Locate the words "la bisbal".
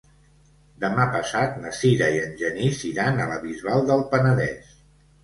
3.33-3.85